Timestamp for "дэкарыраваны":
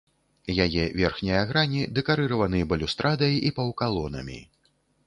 1.99-2.65